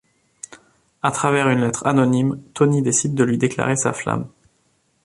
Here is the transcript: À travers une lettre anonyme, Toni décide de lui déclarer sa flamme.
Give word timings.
À 1.03 1.11
travers 1.11 1.47
une 1.49 1.61
lettre 1.61 1.85
anonyme, 1.85 2.41
Toni 2.55 2.81
décide 2.81 3.13
de 3.13 3.23
lui 3.23 3.37
déclarer 3.37 3.75
sa 3.75 3.93
flamme. 3.93 4.27